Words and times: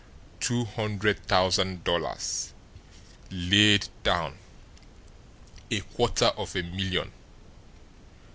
Two 0.39 0.65
hundred 0.65 1.27
thousand 1.27 1.83
dollars 1.83 2.55
laid 3.29 3.87
down, 4.01 4.35
a 5.69 5.81
quarter 5.81 6.25
of 6.35 6.55
a 6.55 6.63
million! 6.63 7.11